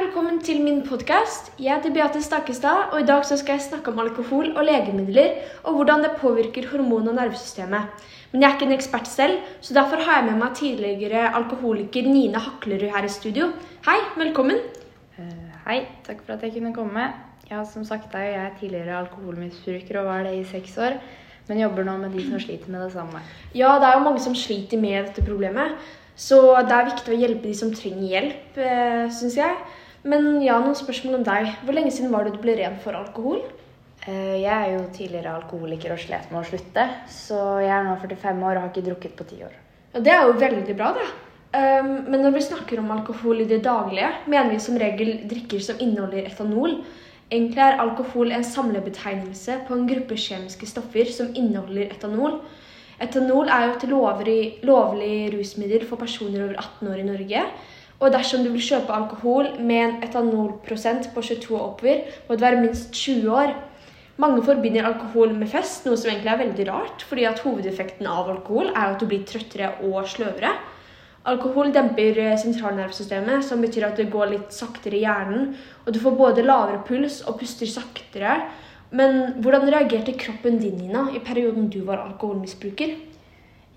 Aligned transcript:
velkommen 0.00 0.38
til 0.40 0.62
min 0.64 0.78
podkast. 0.80 1.50
Jeg 1.60 1.76
heter 1.76 1.92
Beate 1.92 2.22
Stakestad, 2.24 2.92
og 2.94 3.02
i 3.02 3.06
dag 3.08 3.24
så 3.28 3.36
skal 3.36 3.58
jeg 3.58 3.66
snakke 3.66 3.92
om 3.92 3.98
alkohol 4.00 4.46
og 4.56 4.64
legemidler, 4.64 5.34
og 5.64 5.74
hvordan 5.76 6.00
det 6.06 6.14
påvirker 6.16 6.68
hormon- 6.70 7.10
og 7.10 7.16
nervesystemet. 7.18 8.06
Men 8.32 8.40
jeg 8.40 8.48
er 8.48 8.54
ikke 8.54 8.66
en 8.70 8.72
ekspert 8.78 9.08
selv, 9.08 9.34
så 9.60 9.74
derfor 9.76 10.00
har 10.00 10.22
jeg 10.22 10.30
med 10.30 10.38
meg 10.40 10.54
tidligere 10.56 11.26
alkoholiker 11.36 12.08
Nine 12.08 12.40
Haklerud 12.40 12.86
her 12.94 13.04
i 13.04 13.10
studio. 13.12 13.50
Hei, 13.84 13.98
velkommen. 14.16 14.62
Uh, 15.18 15.50
hei, 15.66 15.82
takk 16.06 16.24
for 16.24 16.32
at 16.38 16.46
jeg 16.48 16.54
kunne 16.54 16.72
komme. 16.74 17.10
Ja, 17.50 17.64
som 17.68 17.84
sagt 17.84 18.14
er 18.14 18.24
jeg 18.30 18.56
tidligere 18.60 19.02
alkoholmisbruker 19.02 20.00
og 20.00 20.08
var 20.08 20.24
det 20.24 20.38
i 20.38 20.48
seks 20.48 20.78
år. 20.78 20.96
Men 21.50 21.60
jobber 21.60 21.84
nå 21.84 21.98
med 22.00 22.16
de 22.16 22.24
som 22.24 22.40
sliter 22.40 22.72
med 22.72 22.86
det 22.86 22.94
samme. 22.94 23.20
Ja, 23.52 23.76
det 23.76 23.90
er 23.90 23.98
jo 23.98 24.06
mange 24.08 24.24
som 24.24 24.38
sliter 24.38 24.80
med 24.80 24.96
dette 25.10 25.26
problemet. 25.28 25.76
Så 26.16 26.40
det 26.64 26.72
er 26.72 26.88
viktig 26.88 27.12
å 27.12 27.20
hjelpe 27.20 27.48
de 27.48 27.54
som 27.56 27.74
trenger 27.74 28.08
hjelp, 28.14 28.58
eh, 28.64 29.06
syns 29.12 29.36
jeg. 29.36 29.60
Men 30.02 30.40
ja, 30.44 30.58
noen 30.62 30.76
spørsmål 30.78 31.18
om 31.20 31.24
deg. 31.26 31.50
Hvor 31.64 31.76
lenge 31.76 31.92
siden 31.92 32.12
var 32.12 32.24
det 32.24 32.36
du 32.36 32.42
ble 32.42 32.54
ren 32.58 32.78
for 32.80 32.96
alkohol? 32.96 33.42
Eh, 34.06 34.40
jeg 34.40 34.52
er 34.52 34.70
jo 34.72 34.84
tidligere 34.96 35.34
alkoholiker 35.42 35.92
og 35.92 36.00
slet 36.00 36.30
med 36.32 36.40
å 36.40 36.46
slutte. 36.48 36.86
Så 37.12 37.40
jeg 37.60 37.74
er 37.74 37.84
nå 37.84 37.96
45 38.00 38.46
år 38.46 38.54
og 38.54 38.62
har 38.62 38.70
ikke 38.72 38.86
drukket 38.86 39.18
på 39.18 39.26
ti 39.28 39.42
år. 39.44 39.58
Ja, 39.92 40.00
Det 40.00 40.14
er 40.14 40.22
jo 40.24 40.38
veldig 40.40 40.76
bra, 40.78 40.94
da. 40.96 41.10
Um, 41.50 42.06
men 42.06 42.22
når 42.22 42.36
vi 42.36 42.46
snakker 42.46 42.78
om 42.78 42.92
alkohol 42.94 43.40
i 43.42 43.48
det 43.50 43.64
daglige, 43.64 44.08
mener 44.30 44.52
vi 44.52 44.60
som 44.62 44.76
regel 44.78 45.26
drikker 45.26 45.58
som 45.66 45.80
inneholder 45.82 46.28
etanol. 46.30 46.78
Egentlig 47.30 47.62
er 47.64 47.80
alkohol 47.82 48.30
en 48.34 48.46
samlebetegnelse 48.46 49.56
på 49.66 49.74
en 49.74 49.88
gruppe 49.90 50.14
kjemiske 50.18 50.66
stoffer 50.70 51.10
som 51.10 51.34
inneholder 51.34 51.90
etanol. 51.90 52.38
Etanol 53.02 53.50
er 53.50 53.66
jo 53.66 53.74
et 53.74 53.88
lovlig, 53.90 54.40
lovlig 54.66 55.14
rusmiddel 55.34 55.86
for 55.88 55.98
personer 55.98 56.44
over 56.44 56.56
18 56.58 56.88
år 56.92 57.02
i 57.02 57.08
Norge. 57.08 57.44
Og 58.00 58.12
dersom 58.14 58.44
du 58.44 58.48
vil 58.54 58.64
kjøpe 58.64 58.94
alkohol 58.96 59.50
med 59.60 59.80
en 59.80 59.96
etanolprosent 60.06 61.10
på 61.14 61.22
22 61.22 61.56
og 61.56 61.64
oppover, 61.66 62.06
må 62.26 62.36
du 62.36 62.44
være 62.44 62.62
minst 62.62 62.94
20 62.96 63.34
år. 63.36 63.52
Mange 64.20 64.42
forbinder 64.44 64.88
alkohol 64.88 65.34
med 65.36 65.48
fest, 65.52 65.84
noe 65.86 65.96
som 66.00 66.10
egentlig 66.10 66.32
er 66.32 66.40
veldig 66.42 66.66
rart, 66.68 67.04
fordi 67.08 67.26
at 67.28 67.40
hovedeffekten 67.44 68.08
av 68.08 68.28
alkohol 68.32 68.72
er 68.72 68.86
at 68.86 69.00
du 69.00 69.06
blir 69.08 69.24
trøttere 69.28 69.74
og 69.88 70.08
sløvere. 70.08 70.54
Alkohol 71.28 71.72
demper 71.72 72.16
sentralnervesystemet, 72.40 73.44
som 73.44 73.60
betyr 73.60 73.90
at 73.90 74.00
det 74.00 74.08
går 74.12 74.32
litt 74.32 74.56
saktere 74.56 74.96
i 74.96 75.04
hjernen, 75.04 75.50
og 75.84 75.92
du 75.92 76.00
får 76.00 76.16
både 76.16 76.44
lavere 76.44 76.80
puls 76.88 77.20
og 77.28 77.36
puster 77.40 77.68
saktere, 77.68 78.38
men 78.96 79.36
hvordan 79.44 79.68
reagerte 79.70 80.16
kroppen 80.18 80.56
din 80.58 80.80
Nina, 80.80 81.06
i 81.14 81.20
perioden 81.22 81.68
du 81.70 81.82
var 81.86 82.00
alkoholmisbruker? 82.08 82.96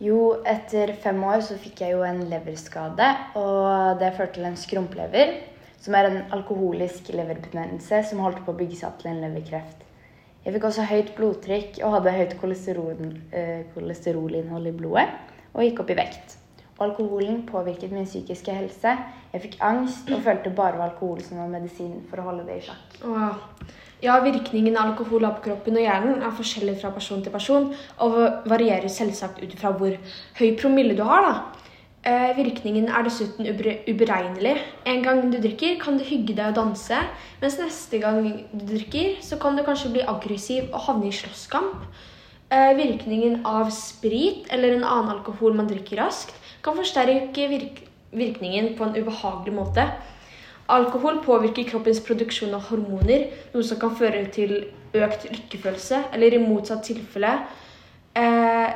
Jo, 0.01 0.41
etter 0.49 0.95
fem 1.03 1.19
år 1.27 1.43
så 1.45 1.57
fikk 1.61 1.83
jeg 1.83 1.93
jo 1.93 2.01
en 2.07 2.23
leverskade, 2.31 3.05
og 3.37 3.99
det 4.01 4.13
førte 4.17 4.39
til 4.39 4.47
en 4.49 4.57
skrumplever. 4.57 5.35
Som 5.83 5.97
er 5.99 6.07
en 6.07 6.21
alkoholisk 6.31 7.09
leverbetennelse 7.11 7.99
som 8.07 8.21
holdt 8.23 8.39
på 8.45 8.53
å 8.53 8.57
bygge 8.57 8.79
seg 8.79 8.87
opp 8.87 9.01
til 9.01 9.11
en 9.11 9.19
leverkreft. 9.25 9.81
Jeg 10.43 10.55
fikk 10.55 10.65
også 10.67 10.85
høyt 10.87 11.11
blodtrykk 11.17 11.81
og 11.83 11.97
hadde 11.97 12.13
høyt 12.15 12.37
kolesterol, 12.39 13.03
eh, 13.31 13.65
kolesterolinnhold 13.75 14.71
i 14.71 14.75
blodet, 14.75 15.09
og 15.53 15.63
gikk 15.63 15.83
opp 15.83 15.91
i 15.91 15.99
vekt. 15.99 16.37
Alkoholen 16.83 17.43
påvirket 17.47 17.91
min 17.91 18.07
psykiske 18.07 18.55
helse. 18.55 18.97
Jeg 19.33 19.45
fikk 19.47 19.57
angst 19.65 20.11
og 20.13 20.21
følte 20.25 20.53
bare 20.53 20.83
alkohol 20.83 21.23
som 21.25 21.39
var 21.41 21.49
medisin 21.51 22.01
for 22.09 22.21
å 22.21 22.27
holde 22.27 22.45
det 22.49 22.59
i 22.59 22.65
sjakk. 22.67 22.99
Wow. 23.05 23.39
Ja, 24.03 24.17
Virkningen 24.19 24.75
av 24.75 24.91
alkohol 24.91 25.23
på 25.37 25.45
kroppen 25.47 25.79
og 25.79 25.85
hjernen 25.85 26.21
er 26.21 26.35
forskjellig 26.35 26.75
fra 26.81 26.91
person 26.91 27.21
til 27.23 27.31
person 27.31 27.69
og 28.03 28.47
varierer 28.51 28.91
selvsagt 28.91 29.39
ut 29.39 29.53
fra 29.59 29.71
hvor 29.77 29.95
høy 30.39 30.49
promille 30.59 30.97
du 30.97 31.05
har. 31.07 31.29
da. 31.29 31.63
Eh, 32.03 32.33
virkningen 32.35 32.89
er 32.91 33.05
dessuten 33.07 33.47
uberegnelig. 33.87 34.57
En 34.85 35.03
gang 35.03 35.21
du 35.31 35.37
drikker, 35.39 35.77
kan 35.79 35.95
du 35.97 36.03
hygge 36.03 36.35
deg 36.35 36.49
og 36.49 36.57
danse, 36.57 36.97
mens 37.39 37.55
neste 37.61 38.01
gang 38.03 38.25
du 38.51 38.65
drikker, 38.73 39.21
så 39.23 39.39
kan 39.39 39.55
du 39.55 39.63
kanskje 39.63 39.93
bli 39.93 40.03
aggressiv 40.03 40.67
og 40.73 40.83
havne 40.83 41.07
i 41.07 41.15
slåsskamp. 41.15 41.87
Eh, 42.51 42.73
virkningen 42.75 43.45
av 43.47 43.71
sprit 43.71 44.51
eller 44.51 44.75
en 44.75 44.83
annen 44.83 45.13
alkohol 45.15 45.55
man 45.55 45.69
drikker 45.71 46.03
raskt, 46.03 46.35
kan 46.63 46.77
forsterke 46.77 47.49
virk 47.51 47.83
virkningen 48.13 48.75
på 48.77 48.85
en 48.85 48.95
ubehagelig 48.97 49.55
måte. 49.55 49.87
Alkohol 50.71 51.19
påvirker 51.25 51.67
kroppens 51.67 51.99
produksjon 52.05 52.53
av 52.55 52.69
hormoner, 52.69 53.27
noe 53.53 53.65
som 53.67 53.79
kan 53.81 53.95
føre 53.97 54.23
til 54.31 54.53
økt 54.93 55.25
lykkefølelse, 55.31 56.05
eller 56.13 56.37
i 56.37 56.41
motsatt 56.41 56.85
tilfelle 56.87 57.33
eh, 58.15 58.69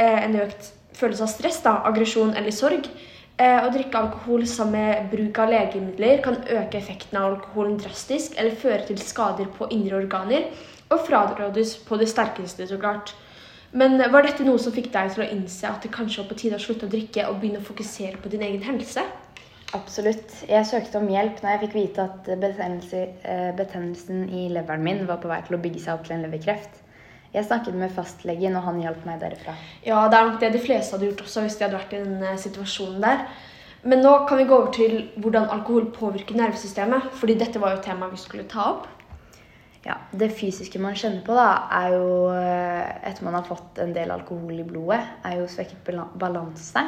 eh, 0.00 0.18
en 0.24 0.40
økt 0.42 0.72
følelse 0.98 1.26
av 1.26 1.30
stress, 1.30 1.60
da, 1.62 1.76
aggresjon 1.86 2.34
eller 2.34 2.54
sorg. 2.54 2.88
Eh, 3.38 3.60
å 3.62 3.70
drikke 3.70 4.00
alkohol 4.00 4.48
sammen 4.50 4.80
med 4.80 5.12
bruk 5.12 5.38
av 5.38 5.52
legemidler 5.52 6.24
kan 6.24 6.40
øke 6.42 6.80
effekten 6.80 7.20
av 7.20 7.28
alkoholen 7.36 7.78
drastisk 7.78 8.34
eller 8.34 8.58
føre 8.58 8.82
til 8.88 8.98
skader 8.98 9.46
på 9.54 9.70
indre 9.74 10.00
organer, 10.00 10.48
og 10.88 11.04
frarådes 11.06 11.76
på 11.86 12.00
det 12.00 12.08
sterkeste, 12.10 12.66
så 12.66 12.80
klart. 12.80 13.14
Men 13.72 13.98
var 14.12 14.24
dette 14.24 14.46
noe 14.46 14.60
som 14.62 14.72
fikk 14.72 14.88
deg 14.94 15.10
til 15.12 15.24
å 15.24 15.28
innse 15.28 15.68
at 15.68 15.82
det 15.84 15.92
kanskje 15.92 16.22
var 16.22 16.28
på 16.30 16.38
tide 16.40 16.56
å 16.56 16.62
slutte 16.62 16.86
å 16.88 16.92
drikke 16.92 17.26
og 17.28 17.40
begynne 17.42 17.60
å 17.60 17.66
fokusere 17.66 18.20
på 18.22 18.32
din 18.32 18.44
egen 18.46 18.64
helse? 18.64 19.04
Absolutt. 19.76 20.32
Jeg 20.48 20.64
søkte 20.64 20.96
om 21.00 21.10
hjelp 21.12 21.42
når 21.42 21.50
jeg 21.52 21.62
fikk 21.66 21.74
vite 21.76 22.06
at 22.06 22.28
eh, 22.32 23.50
betennelsen 23.58 24.22
i 24.32 24.46
leveren 24.54 24.84
min 24.84 25.02
var 25.08 25.20
på 25.20 25.28
vei 25.28 25.42
til 25.44 25.58
å 25.58 25.60
bygge 25.60 25.82
seg 25.84 25.98
opp 25.98 26.06
til 26.06 26.16
en 26.16 26.24
leverkreft. 26.24 26.80
Jeg 27.34 27.44
snakket 27.44 27.76
med 27.76 27.92
fastlegen, 27.92 28.56
og 28.56 28.64
han 28.64 28.80
hjalp 28.80 29.04
meg 29.04 29.20
derifra. 29.20 29.52
Ja, 29.84 30.06
det 30.08 30.16
er 30.16 30.30
nok 30.30 30.40
det 30.40 30.54
de 30.54 30.62
fleste 30.64 30.96
hadde 30.96 31.10
gjort 31.10 31.26
også 31.26 31.44
hvis 31.44 31.58
de 31.58 31.66
hadde 31.66 31.76
vært 31.76 31.92
i 31.92 32.00
den 32.00 32.22
eh, 32.24 32.40
situasjonen 32.40 33.04
der. 33.04 33.26
Men 33.84 34.00
nå 34.02 34.14
kan 34.26 34.40
vi 34.40 34.48
gå 34.48 34.56
over 34.56 34.72
til 34.74 34.94
hvordan 35.20 35.50
alkohol 35.52 35.90
påvirker 35.94 36.40
nervesystemet, 36.40 37.12
fordi 37.20 37.36
dette 37.38 37.60
var 37.60 37.76
jo 37.76 37.84
temaet 37.84 38.16
vi 38.16 38.22
skulle 38.24 38.48
ta 38.48 38.72
opp. 38.72 38.88
Ja, 39.84 39.96
Det 40.10 40.32
fysiske 40.34 40.80
man 40.82 40.96
kjenner 40.98 41.22
på, 41.26 41.36
da, 41.38 41.68
er 41.78 41.94
jo 41.94 42.08
eh, 42.34 43.10
etter 43.10 43.24
man 43.24 43.38
har 43.38 43.46
fått 43.46 43.78
en 43.82 43.94
del 43.94 44.10
alkohol 44.10 44.58
i 44.58 44.66
blodet, 44.66 45.00
er 45.24 45.38
jo 45.38 45.46
svekket 45.50 45.92
balanse, 46.18 46.82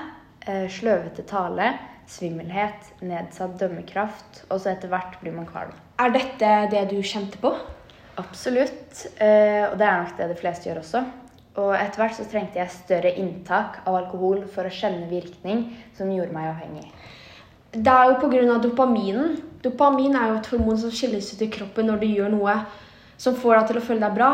sløvete 0.73 1.23
tale, 1.29 1.69
svimmelhet, 2.11 2.89
nedsatt 3.05 3.59
dømmekraft, 3.61 4.45
og 4.49 4.59
så 4.59 4.73
etter 4.73 4.91
hvert 4.91 5.19
blir 5.23 5.37
man 5.37 5.47
kvalm. 5.49 5.75
Er 6.01 6.15
dette 6.15 6.55
det 6.73 6.87
du 6.91 6.99
kjente 7.07 7.39
på? 7.43 7.53
Absolutt. 8.21 9.07
Eh, 9.23 9.65
og 9.69 9.77
det 9.79 9.87
er 9.87 10.03
nok 10.03 10.17
det 10.19 10.31
de 10.33 10.39
fleste 10.39 10.69
gjør 10.69 10.83
også. 10.83 11.05
Og 11.61 11.73
etter 11.77 12.03
hvert 12.03 12.17
så 12.17 12.27
trengte 12.31 12.61
jeg 12.61 12.75
større 12.75 13.13
inntak 13.21 13.81
av 13.85 13.99
alkohol 14.03 14.45
for 14.51 14.67
å 14.67 14.75
kjenne 14.75 15.09
virkning 15.11 15.69
som 15.99 16.11
gjorde 16.13 16.35
meg 16.35 16.51
avhengig. 16.53 16.87
Det 17.71 17.93
er 17.93 18.11
jo 18.11 18.19
pga. 18.23 18.59
dopaminen. 18.63 19.39
Dopamin 19.65 20.17
er 20.17 20.31
jo 20.31 20.39
et 20.39 20.51
hormon 20.53 20.79
som 20.81 20.93
skilles 20.95 21.35
ut 21.35 21.43
i 21.45 21.51
kroppen 21.53 21.91
når 21.91 22.01
du 22.01 22.09
gjør 22.09 22.33
noe 22.33 22.55
som 23.21 23.37
får 23.37 23.59
deg 23.59 23.69
til 23.69 23.81
å 23.81 23.85
føle 23.85 24.05
deg 24.07 24.17
bra. 24.17 24.31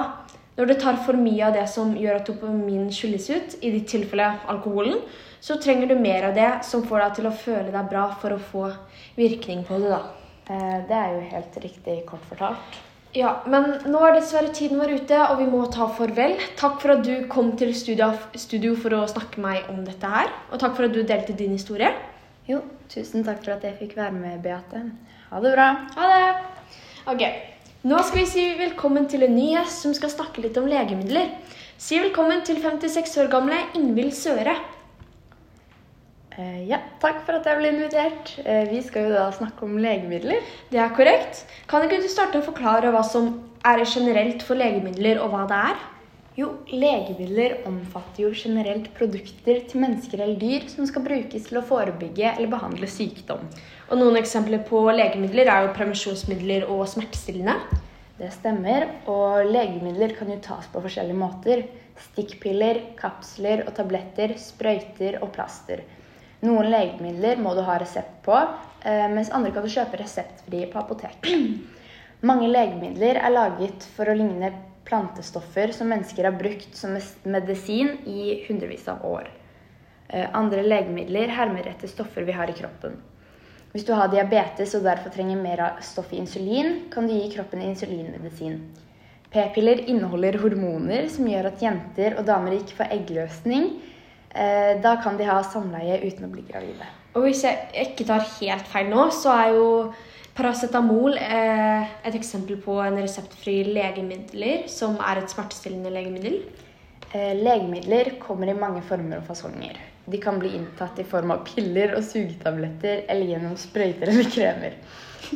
Når 0.57 0.71
du 0.71 0.75
tar 0.81 0.99
for 1.05 1.19
mye 1.21 1.49
av 1.49 1.57
det 1.57 1.67
som 1.69 1.91
gjør 1.99 2.21
at 2.21 2.29
dopamin 2.31 2.87
skilles 2.95 3.27
ut, 3.29 3.57
i 3.61 3.73
ditt 3.75 3.89
tilfelle 3.91 4.31
alkoholen, 4.49 5.03
så 5.43 5.59
trenger 5.61 5.91
du 5.91 5.99
mer 6.01 6.31
av 6.31 6.37
det 6.37 6.51
som 6.65 6.85
får 6.87 7.03
deg 7.03 7.17
til 7.19 7.29
å 7.29 7.35
føle 7.45 7.73
deg 7.75 7.91
bra 7.91 8.07
for 8.23 8.37
å 8.37 8.41
få 8.53 8.71
virkning 9.19 9.67
på 9.69 9.81
det. 9.83 9.91
da. 9.93 10.01
Eh, 10.49 10.79
det 10.89 10.97
er 10.97 11.13
jo 11.13 11.25
helt 11.35 11.59
riktig 11.65 11.97
kort 12.09 12.25
fortalt. 12.31 12.79
Ja, 13.17 13.31
men 13.49 13.71
nå 13.89 14.01
er 14.05 14.17
dessverre 14.17 14.53
tiden 14.53 14.81
vår 14.81 14.93
ute, 15.01 15.19
og 15.31 15.39
vi 15.41 15.47
må 15.49 15.63
ta 15.73 15.87
farvel. 15.89 16.37
Takk 16.61 16.81
for 16.83 16.97
at 16.97 17.05
du 17.07 17.27
kom 17.33 17.55
til 17.57 17.73
studio, 17.75 18.11
studio 18.37 18.75
for 18.77 18.93
å 18.93 19.07
snakke 19.09 19.41
med 19.41 19.47
meg 19.47 19.71
om 19.73 19.85
dette 19.87 20.11
her. 20.13 20.33
Og 20.53 20.61
takk 20.61 20.77
for 20.77 20.89
at 20.89 20.97
du 20.97 21.03
delte 21.03 21.37
din 21.37 21.55
historie. 21.57 21.93
Jo, 22.49 22.61
tusen 22.93 23.25
takk 23.27 23.41
for 23.43 23.57
at 23.57 23.65
jeg 23.65 23.79
fikk 23.81 23.97
være 23.99 24.15
med, 24.15 24.43
Beate. 24.45 24.85
Ha 25.31 25.43
det 25.43 25.53
bra. 25.57 25.69
Ha 25.97 26.09
det. 26.13 26.35
Ok, 27.11 27.23
Nå 27.87 27.99
skal 28.03 28.19
vi 28.19 28.27
si 28.27 28.45
velkommen 28.59 29.05
til 29.07 29.23
en 29.23 29.35
ny 29.37 29.53
gjest 29.53 29.85
som 29.85 29.93
skal 29.95 30.11
snakke 30.11 30.43
litt 30.43 30.57
om 30.59 30.65
legemidler. 30.67 31.29
Si 31.79 31.99
velkommen 32.03 32.41
til 32.43 32.59
56 32.59 33.13
år 33.23 33.29
gamle 33.31 33.61
Ingvild 33.79 34.11
Søre. 34.17 34.57
Eh, 36.35 36.65
ja, 36.67 36.81
takk 37.03 37.21
for 37.29 37.39
at 37.39 37.47
jeg 37.47 37.61
ble 37.61 37.71
invitert. 37.71 38.33
Eh, 38.43 38.65
vi 38.73 38.81
skal 38.83 39.07
jo 39.07 39.13
da 39.15 39.29
snakke 39.37 39.63
om 39.69 39.79
legemidler. 39.79 40.43
Det 40.73 40.81
er 40.83 40.97
korrekt. 40.99 41.45
Kan 41.71 41.87
ikke 41.87 42.01
du 42.03 42.09
starte 42.11 42.41
å 42.43 42.49
forklare 42.49 42.91
hva 42.91 43.05
som 43.07 43.31
er 43.63 43.85
generelt 43.87 44.43
for 44.43 44.59
legemidler, 44.59 45.23
og 45.23 45.31
hva 45.37 45.45
det 45.47 45.63
er? 45.71 45.87
Jo, 46.37 46.51
legemidler 46.69 47.63
omfatter 47.65 48.27
jo 48.27 48.31
generelt 48.37 48.91
produkter 48.99 49.63
til 49.71 49.81
mennesker 49.81 50.21
eller 50.21 50.37
dyr 50.37 50.67
som 50.69 50.85
skal 50.85 51.07
brukes 51.07 51.47
til 51.49 51.57
å 51.57 51.65
forebygge 51.65 52.29
eller 52.35 52.51
behandle 52.53 52.91
sykdom. 52.93 53.47
Og 53.89 53.97
Noen 53.97 54.19
eksempler 54.21 54.61
på 54.69 54.83
legemidler 54.93 55.49
er 55.49 55.65
jo 55.65 55.73
prevensjonsmidler 55.79 56.69
og 56.69 56.83
smertestillende. 56.93 57.81
Det 58.21 58.29
stemmer, 58.37 58.85
og 59.09 59.49
legemidler 59.49 60.13
kan 60.19 60.29
jo 60.29 60.37
tas 60.45 60.69
på 60.73 60.85
forskjellige 60.85 61.23
måter. 61.23 61.65
Stikkpiller, 62.11 62.83
kapsler 63.01 63.65
og 63.65 63.73
tabletter, 63.81 64.37
sprøyter 64.37 65.23
og 65.23 65.33
plaster. 65.33 65.87
Noen 66.45 66.69
legemidler 66.69 67.41
må 67.41 67.57
du 67.57 67.65
ha 67.65 67.81
resept 67.81 68.21
på, 68.29 68.37
eh, 68.85 69.09
mens 69.09 69.33
andre 69.33 69.57
kan 69.57 69.65
du 69.65 69.73
kjøpe 69.73 70.05
reseptfri 70.05 70.67
på 70.69 70.85
apotek. 70.85 71.33
Mange 72.29 72.53
legemidler 72.53 73.25
er 73.25 73.33
laget 73.33 73.89
for 73.97 74.13
å 74.13 74.21
ligne 74.21 74.53
plantestoffer 74.87 75.73
som 75.75 75.91
mennesker 75.91 76.25
har 76.29 76.39
brukt 76.39 76.77
som 76.77 76.95
medisin 77.27 77.97
i 78.07 78.45
hundrevis 78.49 78.89
av 78.89 79.05
år. 79.05 79.29
Eh, 80.09 80.27
andre 80.33 80.63
legemidler 80.63 81.33
hermer 81.35 81.67
etter 81.67 81.91
stoffer 81.91 82.27
vi 82.27 82.35
har 82.37 82.51
i 82.51 82.57
kroppen. 82.57 82.97
Hvis 83.73 83.85
du 83.85 83.93
har 83.93 84.09
diabetes 84.09 84.75
og 84.79 84.87
derfor 84.87 85.13
trenger 85.13 85.37
mer 85.43 85.61
av 85.61 85.81
stoffet 85.85 86.17
insulin, 86.21 86.87
kan 86.93 87.07
du 87.07 87.13
gi 87.13 87.33
kroppen 87.35 87.61
insulinmedisin. 87.67 88.61
P-piller 89.35 89.83
inneholder 89.91 90.39
hormoner 90.41 91.11
som 91.13 91.27
gjør 91.29 91.51
at 91.51 91.61
jenter 91.61 92.15
og 92.17 92.25
damer 92.29 92.55
ikke 92.57 92.79
får 92.79 92.95
eggløsning. 92.95 93.73
Eh, 94.31 94.79
Da 94.83 94.97
kan 95.03 95.19
de 95.19 95.27
ha 95.27 95.43
samleie 95.43 95.99
uten 96.07 96.29
å 96.29 96.33
bli 96.33 96.47
gravide. 96.47 96.87
Og 97.17 97.27
hvis 97.27 97.43
jeg 97.45 97.69
ikke 97.75 98.07
tar 98.07 98.25
helt 98.39 98.67
feil 98.71 98.89
nå, 98.93 99.09
så 99.11 99.33
er 99.35 99.55
jo 99.57 99.67
paracetamol 100.37 101.17
er 101.17 101.87
et 102.05 102.17
eksempel 102.19 102.59
på 102.61 102.77
en 102.85 102.99
reseptfri 103.01 103.63
legemidler, 103.71 104.67
som 104.69 104.99
er 105.01 105.23
et 105.23 105.33
smertestillende 105.33 105.93
legemiddel. 105.95 106.41
Eh, 107.15 107.33
Legemidler 107.39 108.17
kommer 108.21 108.51
i 108.51 108.57
mange 108.59 108.83
former 108.85 109.23
og 109.23 109.29
fasonger. 109.29 109.79
De 110.07 110.21
kan 110.23 110.39
bli 110.39 110.53
inntatt 110.59 110.99
i 111.01 111.07
form 111.07 111.33
av 111.35 111.45
piller 111.49 111.95
og 111.97 112.05
sugetabletter 112.05 113.05
eller 113.11 113.33
gjennom 113.33 113.57
sprøyter 113.59 114.13
eller 114.13 114.31
kremer. 114.31 114.77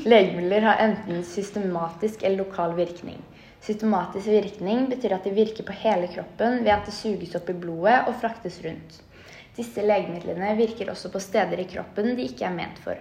Legemidler 0.05 0.67
har 0.69 0.82
enten 0.85 1.25
systematisk 1.26 2.23
eller 2.23 2.44
lokal 2.44 2.76
virkning. 2.79 3.19
Systematisk 3.64 4.31
virkning 4.31 4.87
betyr 4.93 5.17
at 5.17 5.26
de 5.26 5.35
virker 5.37 5.67
på 5.67 5.76
hele 5.82 6.08
kroppen 6.12 6.61
ved 6.64 6.73
at 6.75 6.87
det 6.88 6.97
suges 6.97 7.35
opp 7.37 7.50
i 7.50 7.56
blodet 7.64 8.02
og 8.06 8.19
fraktes 8.23 8.61
rundt. 8.64 9.00
Disse 9.56 9.82
legemidlene 9.85 10.55
virker 10.61 10.93
også 10.93 11.11
på 11.12 11.23
steder 11.23 11.61
i 11.61 11.69
kroppen 11.69 12.14
de 12.17 12.29
ikke 12.29 12.47
er 12.49 12.55
ment 12.56 12.79
for. 12.85 13.00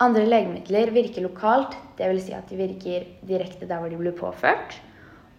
Andre 0.00 0.24
legemidler 0.24 0.92
virker 0.94 1.26
lokalt, 1.26 1.74
dvs. 1.98 2.22
Si 2.24 2.32
at 2.36 2.48
de 2.48 2.56
virker 2.56 3.04
direkte 3.28 3.68
der 3.68 3.82
hvor 3.82 3.92
de 3.92 3.98
blir 4.00 4.16
påført. 4.16 4.78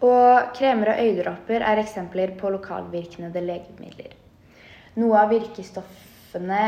Og 0.01 0.53
kremer 0.57 0.93
og 0.93 1.01
øyedråper 1.01 1.65
er 1.65 1.81
eksempler 1.81 2.35
på 2.37 2.49
lokalvirkende 2.53 3.41
legemidler. 3.41 4.13
Noe 5.01 5.17
av 5.17 5.31
virkestoffene 5.31 6.61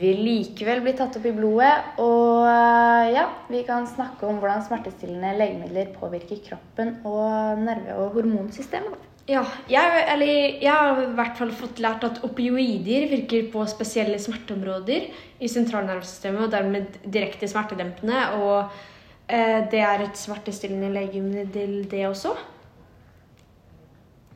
vil 0.00 0.22
likevel 0.26 0.82
bli 0.84 0.94
tatt 0.98 1.16
opp 1.18 1.26
i 1.26 1.34
blodet, 1.34 1.72
og 2.02 2.46
eh, 2.50 3.12
ja, 3.14 3.26
vi 3.48 3.62
kan 3.66 3.86
snakke 3.88 4.28
om 4.28 4.40
hvordan 4.42 4.64
smertestillende 4.66 5.32
legemidler 5.38 5.94
påvirker 5.96 6.42
kroppen 6.44 6.98
og 7.08 7.62
nerve- 7.62 7.96
og 8.02 8.18
hormonsystemet. 8.18 9.15
Ja, 9.26 9.40
jeg, 9.66 10.02
eller, 10.12 10.28
jeg 10.62 10.70
har 10.70 11.00
i 11.02 11.06
hvert 11.18 11.38
fall 11.38 11.50
fått 11.50 11.80
lært 11.82 12.04
at 12.06 12.20
opioider 12.26 13.08
virker 13.10 13.48
på 13.50 13.64
spesielle 13.66 14.20
smerteområder 14.22 15.08
i 15.42 15.48
sentralnervesystemet, 15.50 16.44
og 16.46 16.52
dermed 16.54 17.00
direkte 17.02 17.48
smertedempende. 17.50 18.20
Og 18.38 18.76
eh, 19.26 19.64
det 19.72 19.80
er 19.82 20.04
et 20.04 20.20
smertestillende 20.20 20.92
legemiddel, 20.94 21.80
det 21.90 22.04
også. 22.06 22.36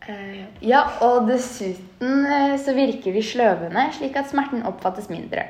Eh, 0.08 0.42
Ja, 0.66 0.82
og 1.06 1.30
dessuten 1.30 2.26
eh, 2.26 2.56
så 2.58 2.74
virker 2.74 3.14
de 3.14 3.22
sløvende, 3.22 3.86
slik 3.94 4.18
at 4.18 4.32
smerten 4.32 4.66
oppfattes 4.66 5.06
mindre. 5.12 5.46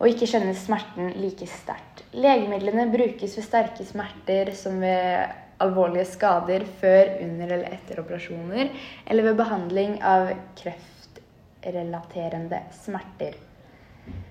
Og 0.00 0.08
ikke 0.08 0.30
kjennes 0.30 0.64
smerten 0.64 1.12
like 1.20 1.44
sterkt. 1.44 2.06
Legemidlene 2.16 2.88
brukes 2.88 3.36
ved 3.36 3.44
sterke 3.44 3.84
smerter 3.84 4.54
som 4.56 4.80
ved 4.80 5.36
alvorlige 5.60 6.08
skader 6.08 6.64
før, 6.80 7.14
under 7.24 7.54
eller 7.56 7.76
etter 7.76 8.00
operasjoner, 8.02 8.72
eller 9.06 9.28
ved 9.28 9.38
behandling 9.40 10.00
av 10.02 10.32
kreftrelaterende 10.60 12.62
smerter. 12.80 13.36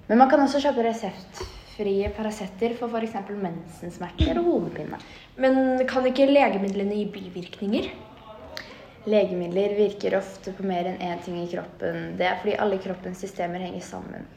Men 0.09 0.17
man 0.17 0.29
kan 0.29 0.41
også 0.41 0.61
kjøpe 0.63 0.87
reseptfrie 0.87 2.09
Paracetter 2.17 2.73
for 2.79 2.91
f.eks. 2.91 3.15
mensensmerter 3.29 4.41
og 4.41 4.49
hodepine. 4.49 4.97
Men 5.37 5.85
kan 5.87 6.07
ikke 6.09 6.27
legemidlene 6.31 6.97
gi 6.97 7.05
bivirkninger? 7.13 7.91
Legemidler 9.09 9.77
virker 9.77 10.17
ofte 10.17 10.51
på 10.57 10.65
mer 10.67 10.89
enn 10.89 10.99
én 10.99 11.21
ting 11.23 11.37
i 11.39 11.47
kroppen. 11.49 12.17
Det 12.19 12.27
er 12.27 12.41
fordi 12.41 12.57
alle 12.59 12.81
kroppens 12.83 13.21
systemer 13.23 13.63
henger 13.63 13.85
sammen. 13.85 14.27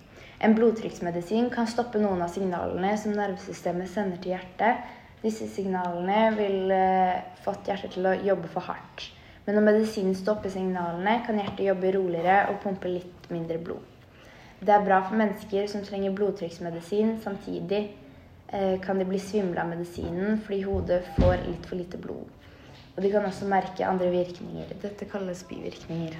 En 0.43 0.55
blodtrykksmedisin 0.59 1.51
kan 1.55 1.69
stoppe 1.71 2.01
noen 2.03 2.23
av 2.25 2.31
signalene 2.35 2.97
som 2.99 3.15
nervesystemet 3.15 3.91
sender 3.91 4.19
til 4.23 4.35
hjertet. 4.35 4.89
Disse 5.23 5.47
signalene 5.47 6.33
vil 6.35 6.73
eh, 6.75 7.23
fått 7.45 7.69
hjertet 7.71 7.95
til 7.95 8.09
å 8.11 8.17
jobbe 8.27 8.51
for 8.51 8.67
hardt. 8.67 9.07
Men 9.47 9.59
når 9.59 9.67
medisinen 9.69 10.15
stopper 10.19 10.51
signalene, 10.51 11.21
kan 11.27 11.39
hjertet 11.39 11.67
jobbe 11.67 11.95
roligere 11.95 12.45
og 12.51 12.61
pumpe 12.63 12.91
litt 12.91 13.31
mindre 13.31 13.59
blod. 13.63 13.87
Det 14.63 14.71
er 14.71 14.85
bra 14.87 15.01
for 15.07 15.19
mennesker 15.19 15.67
som 15.71 15.83
trenger 15.87 16.15
blodtrykksmedisin. 16.15 17.17
Samtidig 17.23 17.81
eh, 18.49 18.77
kan 18.83 18.99
de 18.99 19.07
bli 19.07 19.19
svimle 19.23 19.63
av 19.63 19.71
medisinen 19.73 20.39
fordi 20.43 20.61
hodet 20.67 21.03
får 21.17 21.47
litt 21.49 21.67
for 21.71 21.79
lite 21.79 21.99
blod. 22.03 22.27
Og 22.93 23.03
de 23.03 23.11
kan 23.11 23.27
også 23.27 23.49
merke 23.51 23.87
andre 23.89 24.11
virkninger. 24.13 24.75
Dette 24.83 25.09
kalles 25.11 25.43
bivirkninger. 25.49 26.19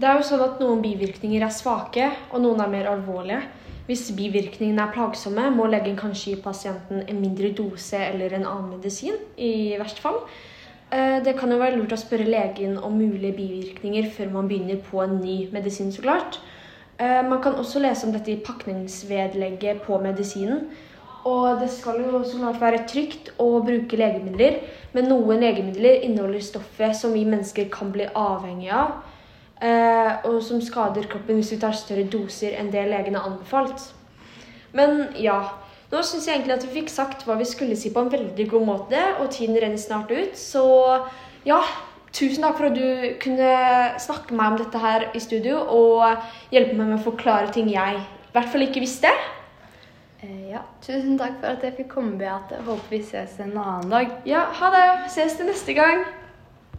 Det 0.00 0.08
er 0.08 0.16
jo 0.16 0.24
sånn 0.24 0.40
at 0.40 0.60
Noen 0.62 0.78
bivirkninger 0.80 1.42
er 1.44 1.52
svake, 1.52 2.06
og 2.32 2.40
noen 2.40 2.62
er 2.64 2.70
mer 2.72 2.86
alvorlige. 2.88 3.42
Hvis 3.84 4.06
bivirkningene 4.16 4.86
er 4.86 4.94
plagsomme, 4.94 5.50
må 5.52 5.66
legen 5.68 5.98
kanskje 5.98 6.30
gi 6.30 6.36
pasienten 6.40 7.02
en 7.02 7.18
mindre 7.20 7.50
dose 7.58 7.98
eller 8.06 8.32
en 8.32 8.46
annen 8.48 8.70
medisin. 8.78 9.18
i 9.36 9.76
verst 9.76 9.98
fall. 9.98 10.22
Eh, 10.90 11.20
Det 11.20 11.36
kan 11.36 11.50
jo 11.50 11.58
være 11.58 11.76
lurt 11.76 11.92
å 11.92 12.00
spørre 12.00 12.24
legen 12.24 12.78
om 12.78 12.96
mulige 12.96 13.36
bivirkninger 13.36 14.10
før 14.10 14.32
man 14.32 14.48
begynner 14.48 14.80
på 14.90 15.02
en 15.02 15.20
ny 15.20 15.50
medisin. 15.52 15.92
så 15.92 16.00
klart. 16.00 16.38
Eh, 16.98 17.22
Man 17.22 17.42
kan 17.42 17.54
også 17.54 17.78
lese 17.80 18.06
om 18.06 18.12
dette 18.12 18.32
i 18.32 18.40
pakningsvedlegget 18.40 19.82
på 19.82 20.00
medisinen. 20.00 20.70
Og 21.26 21.60
det 21.60 21.68
skal 21.70 22.00
jo 22.00 22.24
så 22.24 22.38
klart 22.38 22.60
være 22.60 22.86
trygt 22.88 23.32
å 23.38 23.62
bruke 23.62 23.96
legemidler, 23.96 24.60
men 24.94 25.04
noen 25.08 25.40
legemidler 25.40 26.00
inneholder 26.02 26.40
stoffet 26.40 26.96
som 26.96 27.12
vi 27.12 27.24
mennesker 27.24 27.68
kan 27.68 27.92
bli 27.92 28.06
avhengig 28.14 28.70
av, 28.72 29.02
og 29.60 30.38
som 30.40 30.62
skader 30.64 31.04
kroppen 31.10 31.36
hvis 31.36 31.50
vi 31.52 31.58
tar 31.60 31.74
større 31.76 32.06
doser 32.08 32.54
enn 32.56 32.70
det 32.72 32.86
legen 32.88 33.18
har 33.18 33.26
anbefalt. 33.28 33.82
Men 34.72 35.10
ja, 35.20 35.42
nå 35.90 36.00
syns 36.06 36.28
jeg 36.28 36.38
egentlig 36.38 36.54
at 36.56 36.64
vi 36.64 36.76
fikk 36.78 36.92
sagt 36.92 37.26
hva 37.26 37.36
vi 37.40 37.48
skulle 37.48 37.76
si 37.76 37.90
på 37.92 38.04
en 38.04 38.12
veldig 38.12 38.46
god 38.52 38.66
måte, 38.66 39.00
og 39.18 39.32
tiden 39.34 39.58
renner 39.58 39.80
snart 39.80 40.12
ut, 40.14 40.36
så 40.38 40.64
ja. 41.48 41.60
Tusen 42.10 42.42
takk 42.42 42.56
for 42.58 42.66
at 42.66 42.74
du 42.74 43.12
kunne 43.22 43.50
snakke 44.02 44.34
med 44.34 44.40
meg 44.40 44.48
om 44.50 44.56
dette 44.58 44.78
her 44.82 45.04
i 45.14 45.20
studio 45.22 45.60
og 45.62 46.24
hjelpe 46.50 46.74
meg 46.74 46.88
med 46.88 46.96
å 46.96 47.04
forklare 47.04 47.52
ting 47.54 47.68
jeg 47.70 48.00
i 48.00 48.34
hvert 48.34 48.50
fall 48.50 48.64
ikke 48.64 48.82
visste. 48.82 49.12
Eh, 50.18 50.50
ja, 50.50 50.64
tusen 50.82 51.14
takk 51.20 51.38
for 51.38 51.54
at 51.54 51.62
jeg 51.64 51.76
fikk 51.78 51.92
komme, 51.94 52.18
Beate. 52.18 52.58
Håper 52.66 52.96
vi 52.96 53.00
ses 53.06 53.38
en 53.38 53.54
annen 53.54 53.94
dag. 53.94 54.10
Ja, 54.26 54.42
ha 54.58 54.72
det. 54.74 54.82
Ses 55.14 55.38
til 55.38 55.46
neste 55.48 55.74
gang. 55.78 56.02